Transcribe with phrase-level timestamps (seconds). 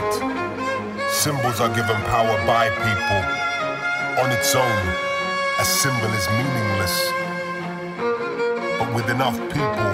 [0.00, 1.10] it.
[1.10, 3.22] Symbols are given power by people.
[4.24, 4.82] On its own,
[5.58, 6.96] a symbol is meaningless.
[8.78, 9.92] But with enough people,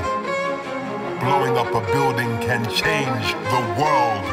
[1.21, 4.25] blowing up a building can change the world.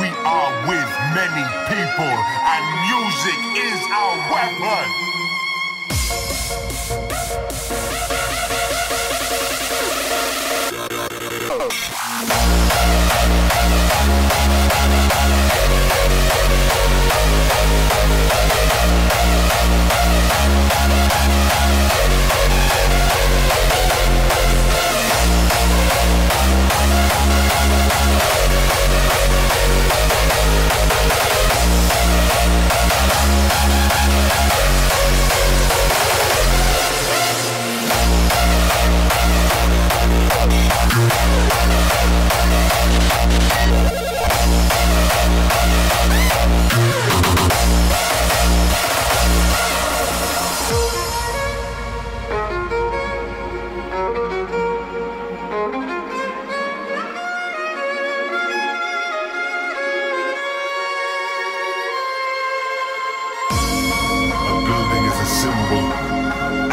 [0.00, 2.14] We are with many people,
[2.52, 5.02] and music is our weapon.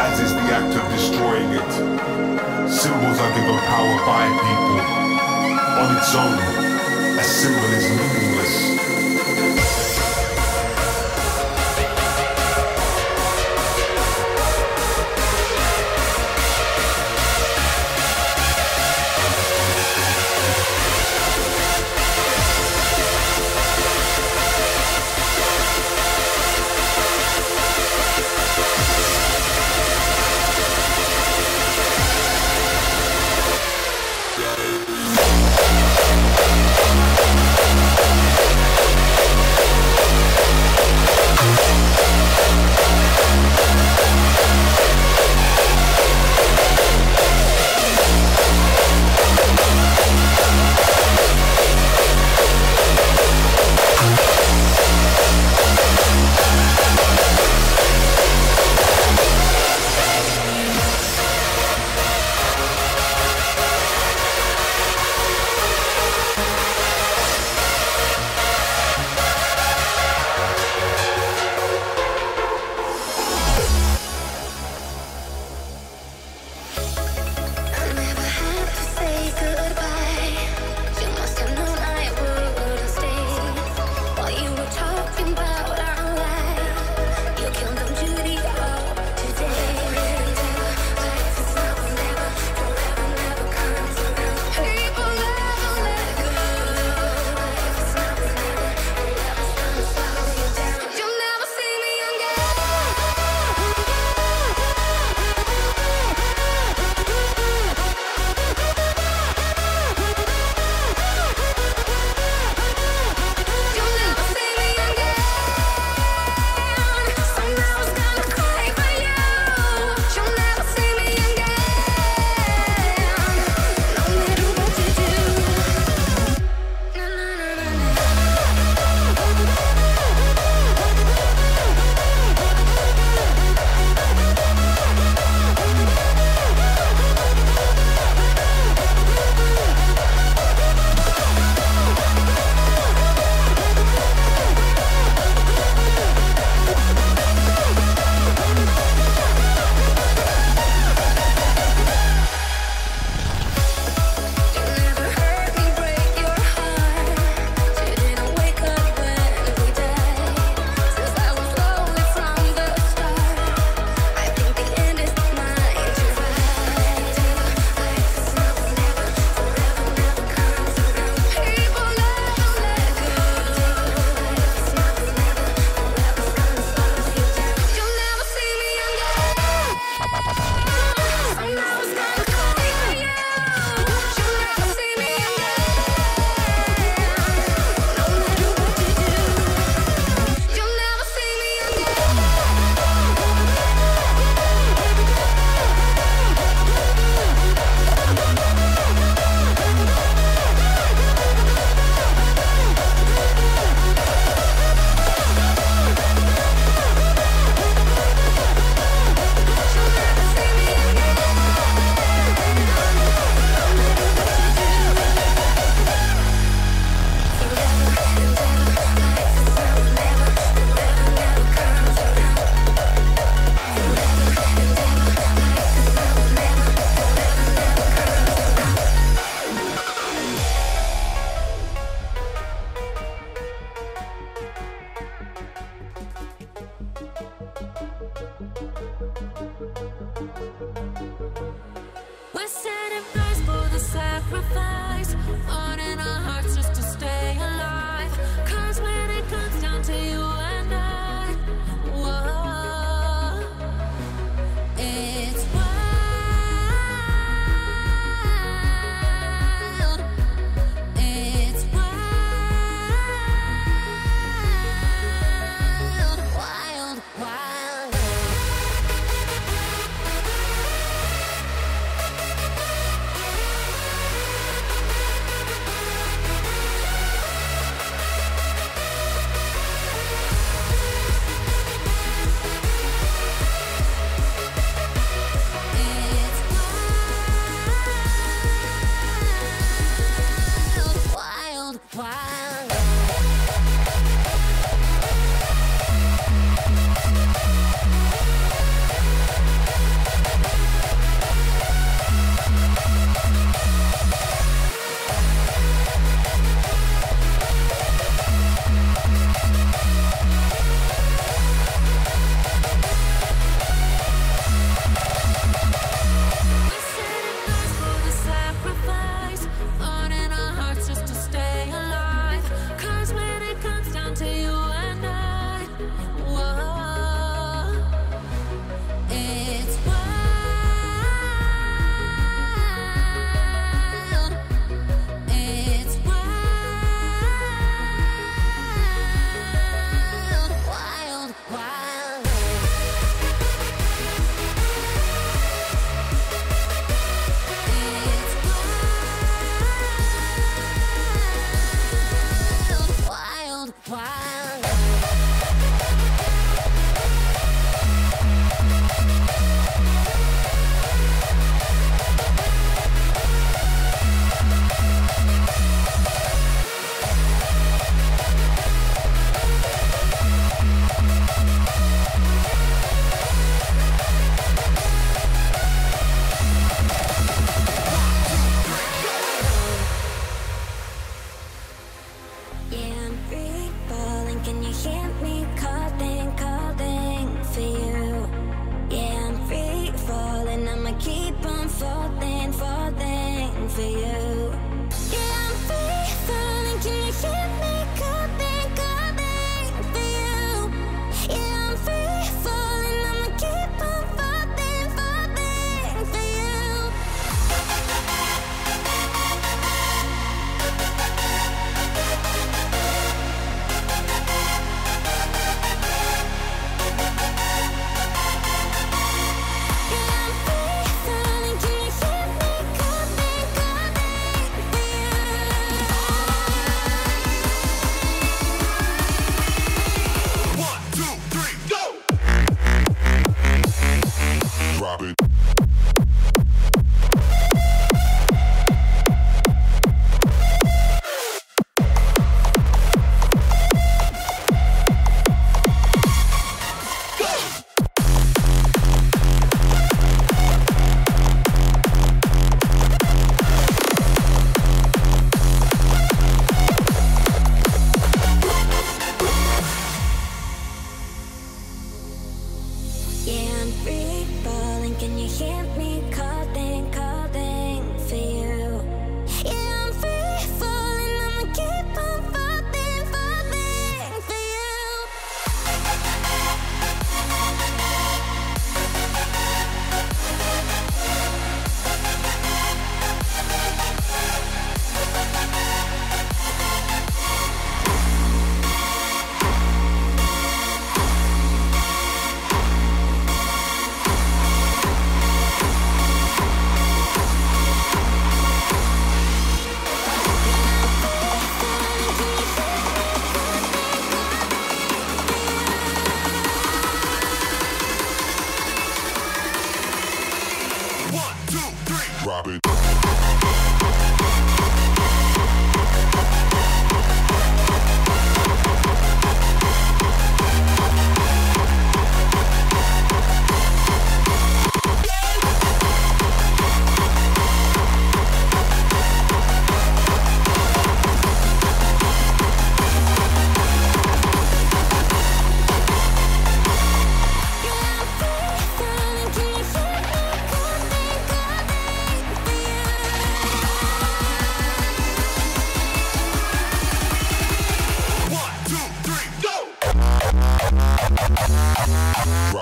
[0.09, 1.71] As is the act of destroying it.
[2.67, 4.79] Symbols are given power by people.
[5.81, 6.37] On its own,
[7.19, 8.88] a symbol is meaningless.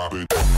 [0.08, 0.57] popping.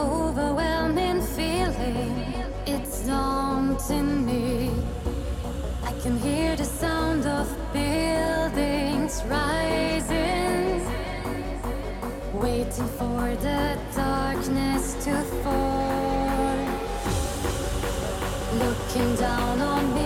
[0.00, 2.34] overwhelming feeling.
[2.66, 4.70] It's haunting me.
[5.84, 10.82] I can hear the sound of buildings rising,
[12.32, 16.56] waiting for the darkness to fall.
[18.62, 19.99] Looking down on me.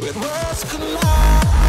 [0.00, 1.67] with words collide.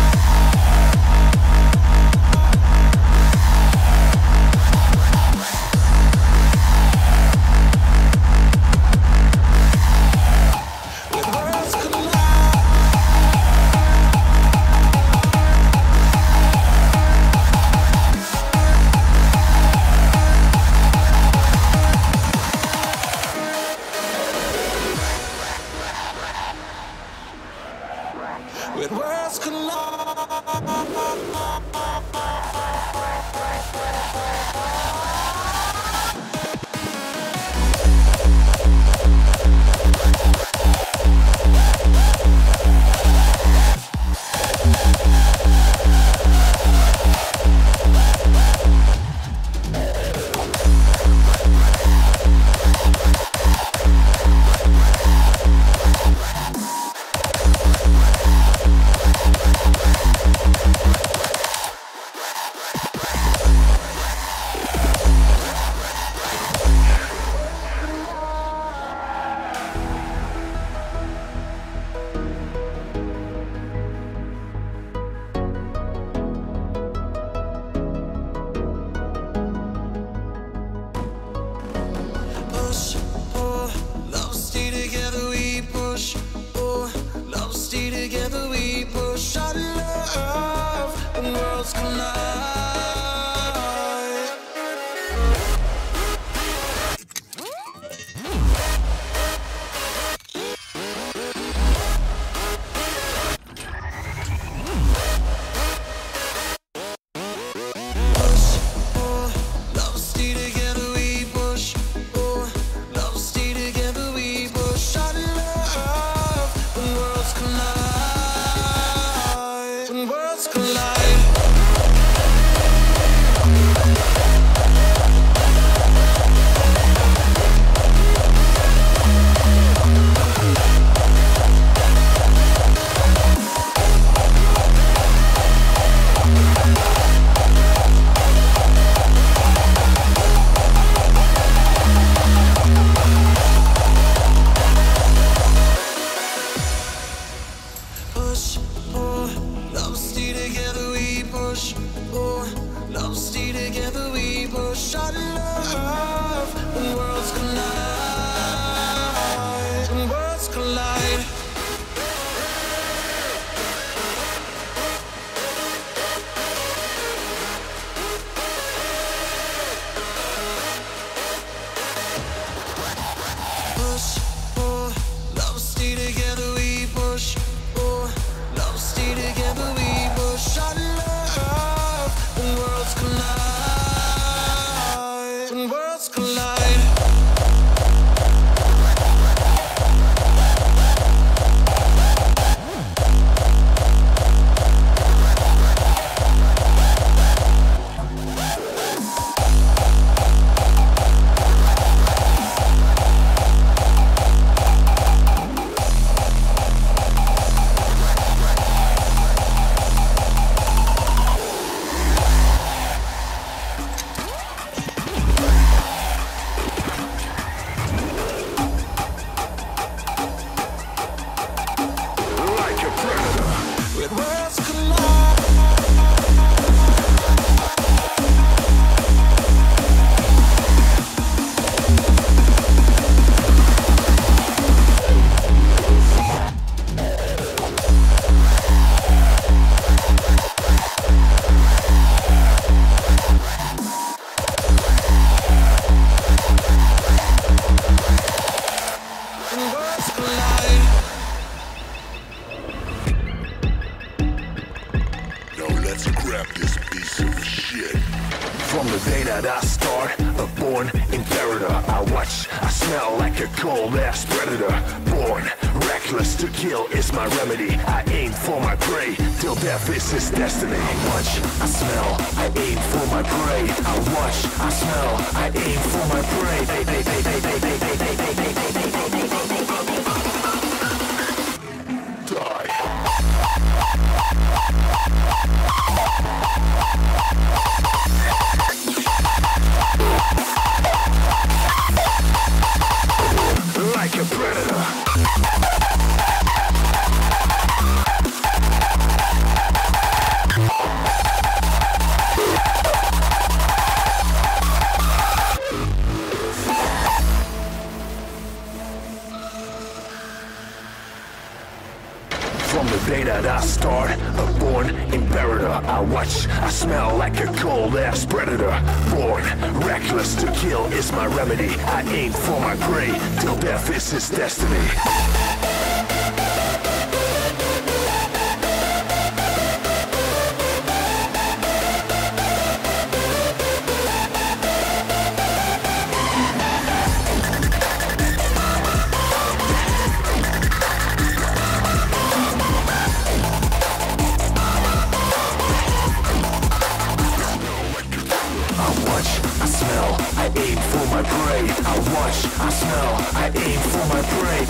[351.22, 351.68] my prey.
[351.86, 354.66] I watch, I smell, I aim for my prey.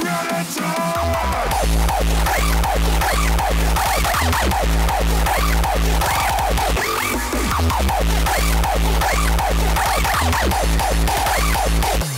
[0.00, 0.84] Predator!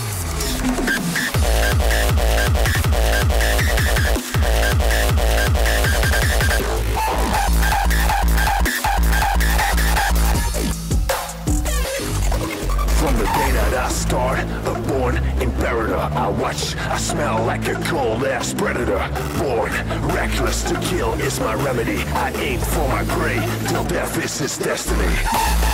[14.13, 15.95] a born imperator.
[15.95, 18.99] I watch, I smell like a cold ass predator.
[19.39, 19.71] Born
[20.15, 21.97] reckless to kill is my remedy.
[22.13, 25.66] I aim for my prey till death is his destiny.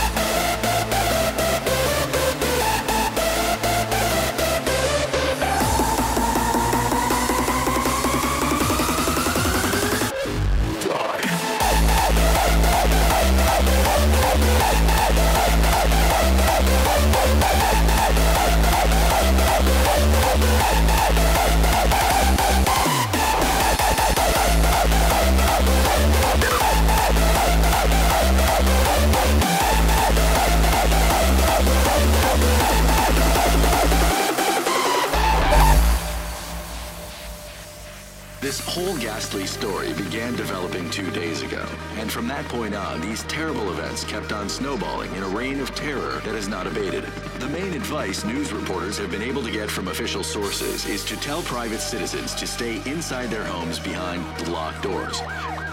[42.14, 46.22] From that point on, these terrible events kept on snowballing in a reign of terror
[46.24, 47.04] that has not abated.
[47.40, 51.18] The main advice news reporters have been able to get from official sources is to
[51.18, 55.20] tell private citizens to stay inside their homes behind locked doors.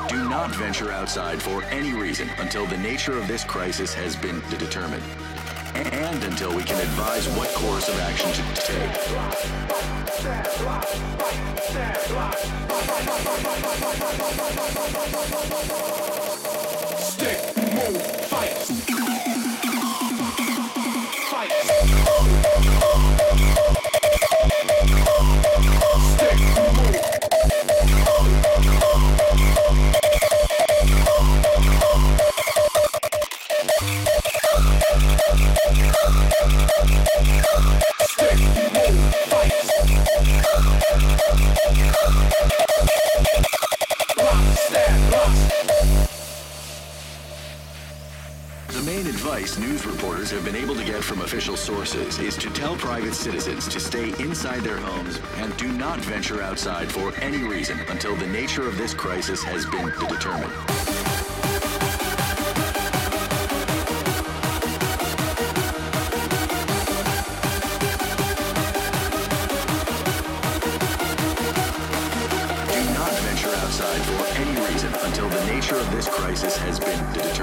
[0.08, 4.40] Do not venture outside for any reason until the nature of this crisis has been
[4.48, 5.04] determined,
[5.74, 8.96] and until we can advise what course of action to take.
[51.60, 56.40] Sources is to tell private citizens to stay inside their homes and do not venture
[56.42, 60.52] outside for any reason until the nature of this crisis has been determined.
[72.72, 77.12] Do not venture outside for any reason until the nature of this crisis has been
[77.12, 77.39] determined.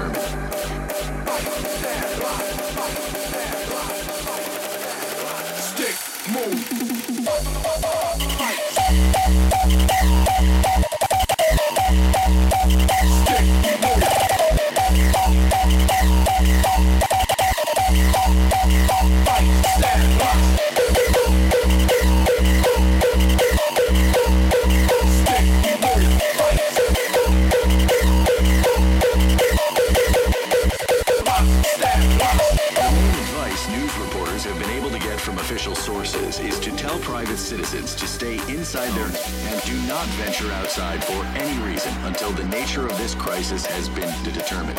[39.98, 44.78] not venture outside for any reason until the nature of this crisis has been determined.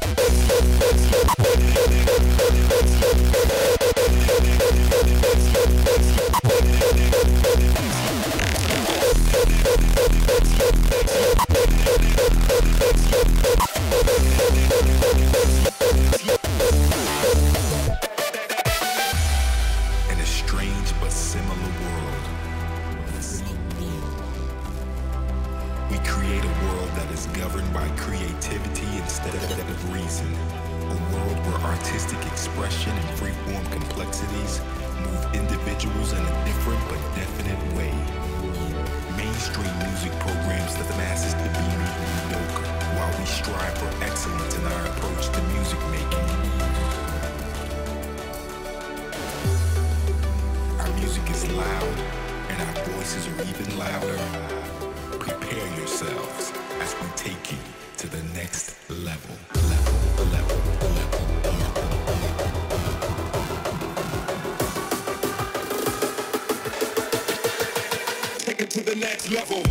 [69.01, 69.63] next level.